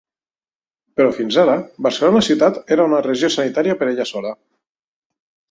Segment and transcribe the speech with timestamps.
[0.99, 1.57] Però fins ara,
[1.87, 4.35] Barcelona ciutat era una regió sanitària per ella sola.